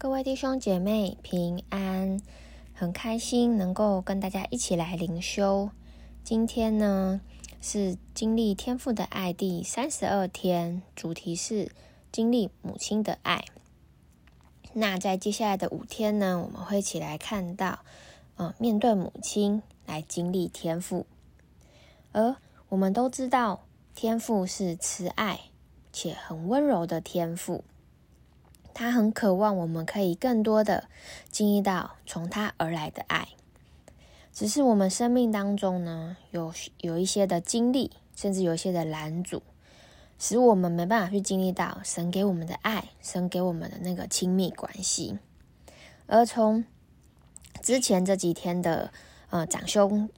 [0.00, 2.22] 各位弟兄姐妹平安，
[2.72, 5.68] 很开心能够跟大家一起来灵修。
[6.24, 7.20] 今天呢
[7.60, 11.70] 是经历天父的爱第三十二天，主题是
[12.10, 13.44] 经历母亲的爱。
[14.72, 17.80] 那在接下来的五天呢，我们会一起来看到，
[18.36, 21.04] 呃，面对母亲来经历天父。
[22.12, 22.36] 而
[22.70, 25.40] 我们都知道，天父是慈爱
[25.92, 27.62] 且很温柔的天父。
[28.80, 30.88] 他很渴望我们可以更多的
[31.30, 33.28] 经历到从他而来的爱，
[34.32, 39.42] 只是我们生命当中呢，有有一些的经历，甚至有一些的拦阻，
[40.18, 45.18] 使我们没办法去经历到神给我们的爱，神给我们的那个亲密关系。
[46.06, 46.64] 而从
[47.60, 48.90] 之前这几天的
[49.28, 50.08] 呃长兄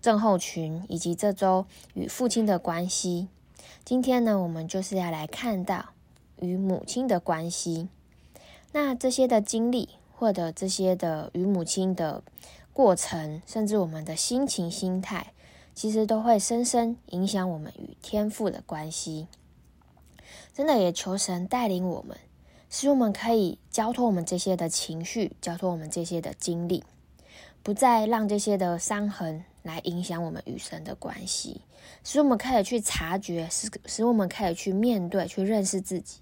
[0.00, 3.26] 症候群，以及这周与父亲的关系，
[3.84, 5.86] 今天呢，我们就是要来看到。
[6.40, 7.88] 与母亲的关系，
[8.72, 12.22] 那这些的经历，或者这些的与母亲的
[12.72, 15.32] 过程，甚至我们的心情、心态，
[15.74, 19.26] 其实都会深深影响我们与天父的关系。
[20.52, 22.16] 真的也求神带领我们，
[22.68, 26.84] 使我们可以交托我们这些的情绪，交托我们这些的经历，
[27.62, 31.62] 不再让这些的伤痕来影响我们与神的关系，
[32.02, 36.18] 使我们可以去察觉，使使我们可以去面对，去认识自己。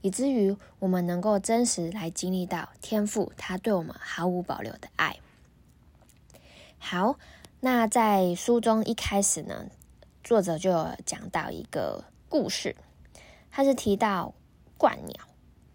[0.00, 5.16] 以至于我们能够真实来经历到天赋他对我们毫无保留的爱。
[6.78, 7.18] 好，
[7.60, 9.66] 那在书中一开始呢，
[10.22, 12.76] 作者就有讲到一个故事，
[13.50, 14.34] 他是提到
[14.78, 15.16] 鹳鸟。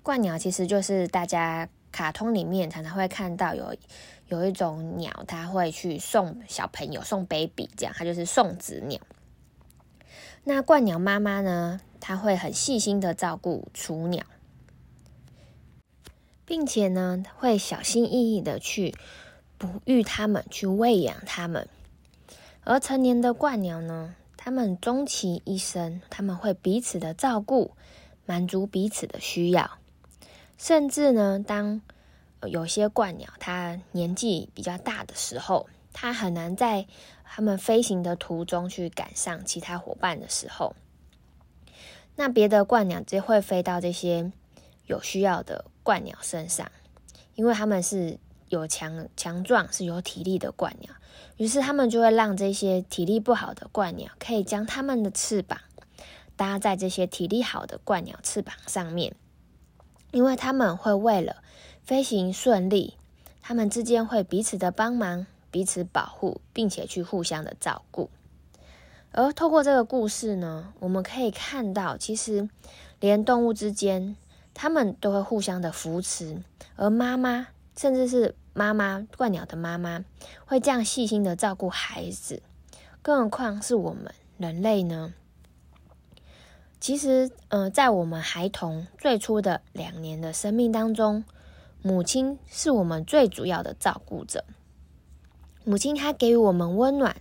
[0.03, 3.75] 鹳鸟其实就是大家卡通里面常常会看到有
[4.27, 8.99] 有一种鸟，它会去送小朋友送 baby，这样它就是送子鸟。
[10.43, 11.81] 那鸛鸟妈妈呢？
[12.01, 14.25] 他会很细心的照顾雏鸟，
[16.45, 18.93] 并且呢，会小心翼翼的去
[19.57, 21.69] 哺育它们，去喂养它们。
[22.63, 27.71] 而成年的鸛鸟呢，它们终其一生，他们会彼此的照顾，
[28.25, 29.77] 满足彼此的需要。
[30.57, 31.81] 甚至呢，当
[32.43, 36.87] 有些鸛鸟它年纪比较大的时候，它很难在
[37.23, 40.75] 它们飞行的途中去赶上其他伙伴的时候。
[42.15, 44.31] 那别的鹳鸟直接会飞到这些
[44.85, 46.71] 有需要的鹳鸟身上，
[47.35, 50.93] 因为他们是有强强壮、是有体力的鹳鸟，
[51.37, 55.59] 于是他们就会让这些体力不好的鹳鸟可以将他们的翅膀
[56.35, 59.15] 搭在这些体力好的鹳鸟翅膀上面，
[60.11, 61.37] 因为他们会为了
[61.83, 62.97] 飞行顺利，
[63.41, 68.09] 他们之间会彼此的帮忙、彼此保护，并且去互相的照顾。
[69.13, 72.47] 而透过这个故事呢，我们可以看到，其实
[72.99, 74.15] 连动物之间，
[74.53, 76.41] 他们都会互相的扶持。
[76.77, 80.05] 而妈妈，甚至是妈妈鸛鸟的妈妈，
[80.45, 82.41] 会这样细心的照顾孩子，
[83.01, 85.13] 更何况是我们人类呢？
[86.79, 91.25] 其实，呃，在我们孩童最初的两年的生命当中，
[91.81, 94.45] 母亲是我们最主要的照顾者。
[95.65, 97.17] 母亲她给予我们温暖。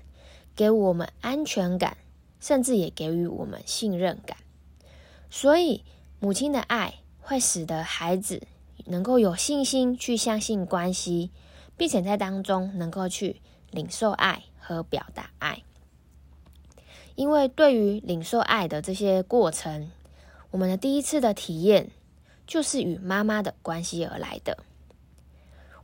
[0.61, 1.97] 给我们安全感，
[2.39, 4.37] 甚至也给予我们信任感。
[5.31, 5.83] 所以，
[6.19, 8.43] 母亲的爱会使得孩子
[8.85, 11.31] 能够有信心去相信关系，
[11.79, 15.63] 并且在当中能够去领受爱和表达爱。
[17.15, 19.91] 因为对于领受爱的这些过程，
[20.51, 21.89] 我们的第一次的体验
[22.47, 24.59] 就是与妈妈的关系而来的。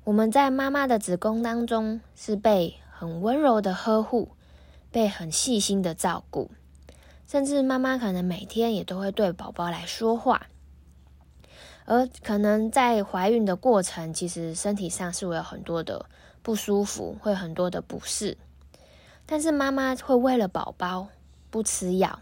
[0.05, 4.29] 我们在妈妈的子宫当中是被很温柔的呵护。
[4.97, 6.51] 被很细心的照顾，
[7.29, 10.47] 甚至妈妈可能每天也都会对宝宝来说话，
[11.85, 16.07] 而可能在怀孕的过程，其实身体上是会有很多的
[16.43, 18.39] 不舒服，会很多的不适，
[19.27, 21.09] 但是妈妈会为了宝宝
[21.51, 22.21] 不吃药，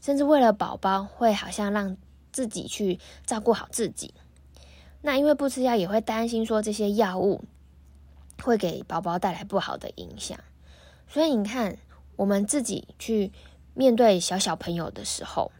[0.00, 1.98] 甚至为了宝宝会好像让
[2.32, 4.14] 自己去照顾好自己。
[5.02, 7.44] 那因为不吃药，也会担心说这些药物
[8.42, 10.40] 会给宝宝带来不好的影响，
[11.06, 11.76] 所以你看。
[12.18, 13.30] 我们自己去
[13.74, 15.52] 面对小小朋友的时候，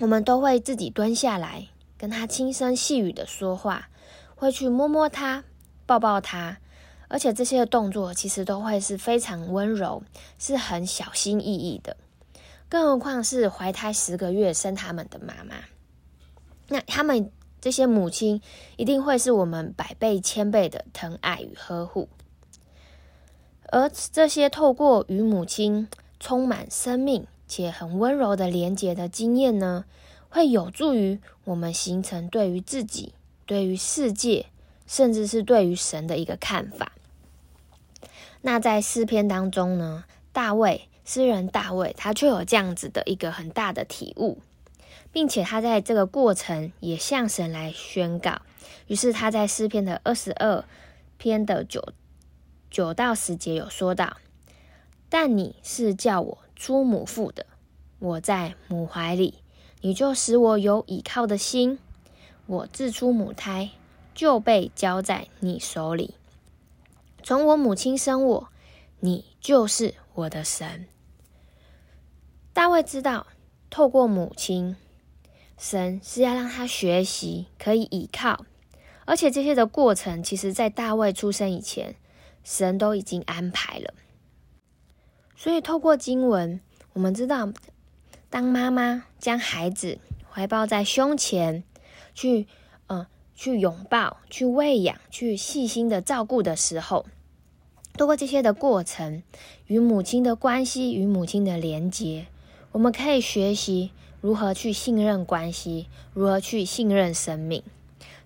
[0.00, 3.88] 我们都会自己蹲下来，跟他轻声细语的说话，
[4.34, 5.44] 会去摸摸他、
[5.86, 6.58] 抱抱他，
[7.06, 10.02] 而且这些动作其实都会是非常温柔，
[10.40, 11.96] 是很小心翼翼的。
[12.68, 15.54] 更何况是怀胎十个月生他们的妈妈，
[16.66, 17.30] 那他们
[17.60, 18.42] 这些母亲
[18.76, 22.08] 一定会是我们百倍千倍的疼爱与呵护。
[23.70, 25.88] 而这些透过与母亲
[26.18, 29.84] 充满生命且很温柔的连结的经验呢，
[30.28, 33.14] 会有助于我们形成对于自己、
[33.46, 34.46] 对于世界，
[34.86, 36.92] 甚至是对于神的一个看法。
[38.42, 44.38] 那在诗篇当中呢，大卫诗人大卫他就有这样子的一个很大的体悟，
[45.12, 48.42] 并且他在这个过程也向神来宣告。
[48.86, 50.64] 于是他在诗篇的二十二
[51.18, 51.92] 篇的九
[52.70, 54.18] 九到十节有说到
[55.10, 57.44] ：“但你是叫我出母腹的，
[57.98, 59.34] 我在母怀里，
[59.80, 61.78] 你就使我有倚靠的心。
[62.46, 63.70] 我自出母胎，
[64.14, 66.14] 就被交在你手里。
[67.22, 68.48] 从我母亲生我，
[69.00, 70.86] 你就是我的神。”
[72.54, 73.26] 大卫知道，
[73.68, 74.76] 透过母亲，
[75.58, 78.44] 神是要让他学习可以倚靠。
[79.06, 81.96] 而且这些的过程，其实在大卫出生以前，
[82.42, 83.94] 神都已经安排了。
[85.36, 86.60] 所以透过经文，
[86.92, 87.52] 我们知道，
[88.28, 89.98] 当妈妈将孩子
[90.30, 91.64] 怀抱在胸前，
[92.14, 92.46] 去，
[92.86, 97.06] 呃，去拥抱、去喂养、去细心的照顾的时候，
[97.94, 99.22] 透过这些的过程，
[99.66, 102.26] 与母亲的关系、与母亲的连结，
[102.72, 107.62] 我们可以学习如何去信任关系，如何去信任生命。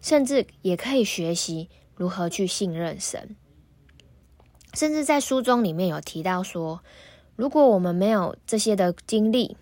[0.03, 3.37] 甚至也可以学习如何去信任神。
[4.75, 6.81] 甚至在书中里面有提到说，
[7.37, 9.57] 如果我们没有这些的经历，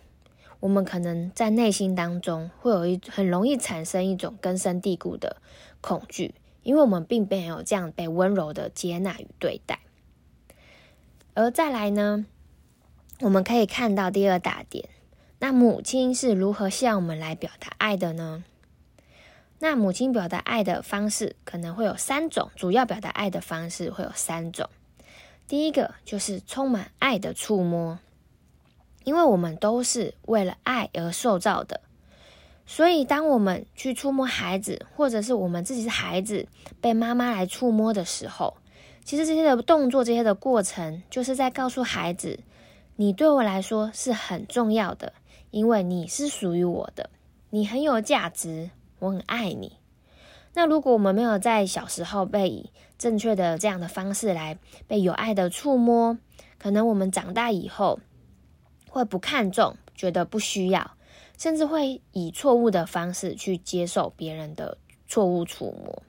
[0.60, 5.36] 我们可能在内心当中会有一很容易产生一种根深蒂固的
[5.80, 9.80] 恐惧，因为我们并没有这样被温柔的接纳与对待。
[11.34, 12.26] 而再来呢，
[13.20, 14.88] 我们可以看到第二大点，
[15.38, 18.44] 那母亲是如何向我们来表达爱的呢？
[19.58, 24.68] 那母亲表达爱的方式可能会有三种，主要表达爱的方式会有三种。
[25.52, 27.98] 第一个就是充满爱的触摸，
[29.04, 31.82] 因为我们都是为了爱而受造的，
[32.64, 36.48] 所以当我们去触摸孩子，或者是我们自己是孩子
[36.80, 38.56] 被妈妈来触摸的时候，
[39.04, 42.40] 其实这些的动作、这些的过程，就是在告诉孩子，
[42.96, 45.12] 你对我来说是很重要的，
[45.50, 47.10] 因为你是属于我的，
[47.50, 48.70] 你很有价值。
[49.00, 49.76] 我很爱你。
[50.54, 56.18] 那如果我们没有在小时候被以正确的这样的方式来被有爱的触摸，
[56.58, 58.00] 可能我们长大以后
[58.88, 60.92] 会不看重，觉得不需要，
[61.38, 64.76] 甚至会以错误的方式去接受别人的
[65.08, 66.02] 错误触摸。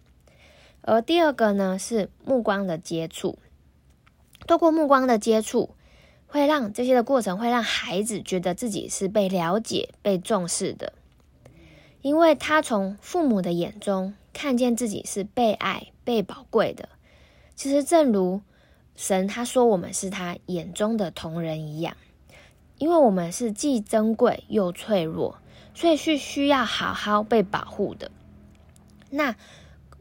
[0.81, 3.39] 而第二个呢，是目光的接触，
[4.45, 5.69] 透过目光的接触，
[6.27, 10.91] 会让这些的过程会让孩子觉得自己是被了解、被重视的。
[12.01, 16.89] 因为他从父母的眼中看见自己是被爱、被宝贵的，
[17.55, 18.41] 其实正如
[18.95, 21.95] 神他说我们是他眼中的同人一样，
[22.77, 25.37] 因为我们是既珍贵又脆弱，
[25.73, 28.11] 所以是需要好好被保护的。
[29.09, 29.35] 那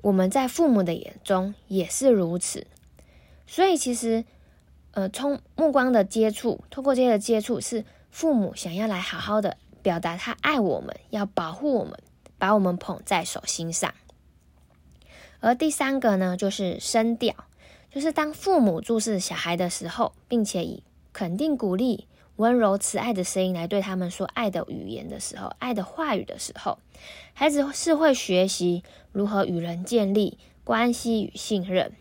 [0.01, 2.67] 我们在父母的眼中也是如此，
[3.47, 4.25] 所以其实，
[4.93, 9.59] 呃，从目光的接触，透过这些的接触，是父母想要来好好的。
[9.83, 11.99] 表达他爱我们，要保护我们，
[12.39, 13.93] 把我们捧在手心上。
[15.43, 17.35] 而第三个呢，就是声调，
[17.91, 22.07] 就是当父母注视小孩的时候，并且以肯定、鼓励、
[22.37, 26.79] 温柔、慈爱的声音来对他们说爱的语言的时候，爱的话语的时候，
[27.35, 31.93] 孩子是会学习如何与人建立关系与信任，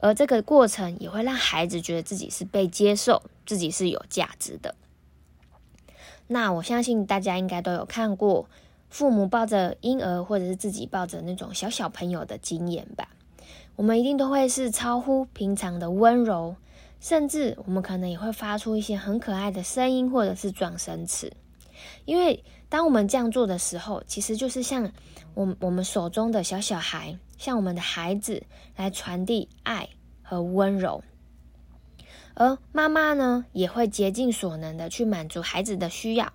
[0.00, 4.74] 而这个过程也会让孩子觉得自己是被接受，自己是有价值的。
[6.26, 8.48] 那我相信大家应该都有看过
[8.90, 13.08] 父母抱着婴儿，或者是自己抱着那种小小朋友的经验吧。
[13.76, 16.56] 我们一定都会是超乎平常的温柔，
[17.00, 21.32] 甚至我们可能也会发出一些很可爱的声音，或者是状声词。
[22.04, 24.92] 因为当我们这样做的时候，其实就是像
[25.32, 28.42] 我我们手中的小小孩，向我们的孩子
[28.76, 29.88] 来传递爱
[30.20, 31.02] 和温柔。
[32.34, 36.32] 而妈妈呢，也会竭尽所能的去满足孩子的需要。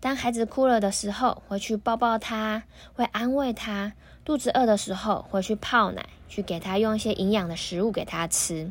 [0.00, 2.62] 当孩子哭了的时候，会去抱抱他，
[2.94, 3.92] 会安慰他；
[4.24, 8.70] 肚子饿的时候，会去泡奶，去给他用一些营养的食物给他吃。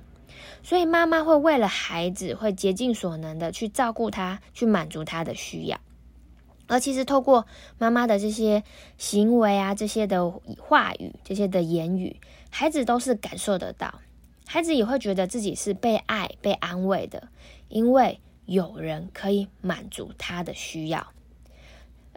[0.63, 5.77] 所以妈妈会为了孩子，会竭尽所能的去照顾他，去满足他的需要。
[6.67, 7.45] 而其实透过
[7.77, 8.63] 妈妈的这些
[8.97, 10.29] 行为啊，这些的
[10.59, 12.19] 话语，这些的言语，
[12.49, 13.99] 孩子都是感受得到。
[14.45, 17.27] 孩子也会觉得自己是被爱、被安慰的，
[17.67, 21.07] 因为有人可以满足他的需要。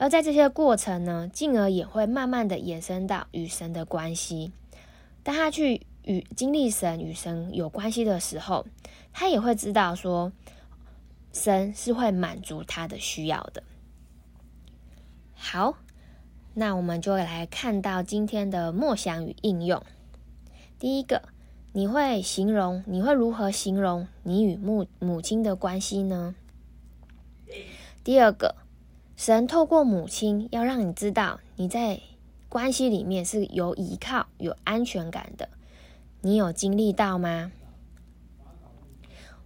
[0.01, 4.51] 而在这些过程呢，进而也会慢慢的延伸到与神的关系。
[5.23, 8.67] 当他去与经历神、与神有关系的时候，
[9.13, 10.33] 他也会知道说，
[11.35, 13.63] 神是会满足他的需要的。
[15.35, 15.77] 好，
[16.55, 19.85] 那我们就来看到今天的默想与应用。
[20.79, 21.29] 第一个，
[21.75, 26.35] 你会形容，你会如何形容你与母母亲的关系呢？
[28.03, 28.57] 第二个，
[29.21, 32.01] 神透过母亲要让你知道你在
[32.49, 35.47] 关系里面是有依靠、有安全感的。
[36.23, 37.53] 你有经历到吗？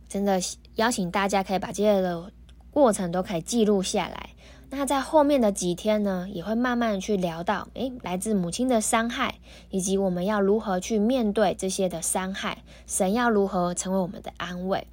[0.09, 0.41] 真的
[0.77, 2.31] 邀请大家可以把这些的
[2.71, 4.31] 过程都可以记录下来。
[4.71, 9.41] 那在后面的几天呢，也会慢慢去聊到，诶，来自母亲的伤害，
[9.71, 14.87] 以及我们要如何去面对这些的伤害，神要如何成为我们的安慰。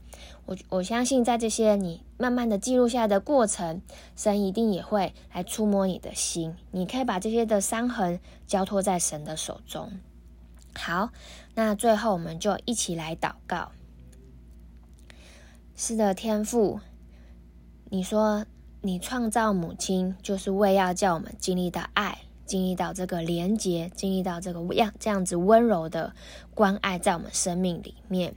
[0.52, 3.82] 我我相信，在这些你慢慢的记录下来的过程，
[4.18, 6.54] 神一定也会来触摸你的心。
[6.72, 9.94] 你可以把这些的伤痕交托在神的手中。
[10.76, 11.12] 好，
[11.56, 13.72] 那最后我们就一起来祷告。
[15.78, 16.82] 是的，天父，
[17.90, 18.46] 你说
[18.82, 26.14] 你创造母亲，就是为要叫我们经历到爱，经历到这个连结，经历到这个样这样子温柔的
[26.54, 28.36] 关爱，在我们生命里面。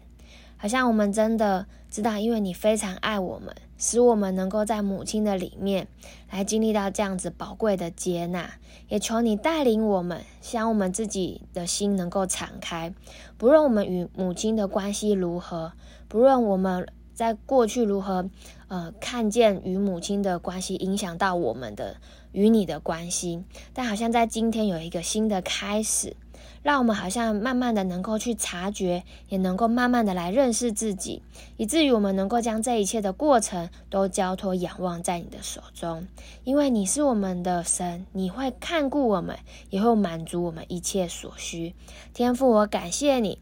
[0.56, 5.86] 好像我们真的知道，因为你非常爱我们，使我们能够在母亲的里面
[6.28, 8.50] 来经历到这样子宝贵的接纳。
[8.88, 12.92] 也求你带领我们，向我们自己的心能够敞开。
[13.38, 15.70] 不论我们与母亲的关系如何，
[16.08, 18.28] 不论我们在过去如何，
[18.66, 21.98] 呃，看见与母亲的关系影响到我们的
[22.32, 26.16] 与你的关系，但好像在今天有一个新的开始。
[26.64, 31.20] 让我们好像慢慢的能够去察觉，也能够慢慢的来认识自己，
[31.58, 36.08] 以至于我们能够将这一切的过程都交托仰望在你的手中，
[36.42, 41.74] 因为你是我们的神，你会看顾我们，也会满足我们一切所需。
[42.14, 43.38] 天父，我感谢你，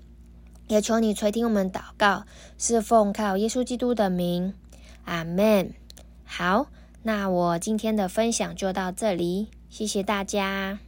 [0.67, 2.25] 也求你垂听我们祷告，
[2.59, 4.53] 是奉靠耶稣基督的名，
[5.05, 5.73] 阿门。
[6.25, 6.67] 好，
[7.05, 10.81] 那我今天的分享就到这里，谢谢大家。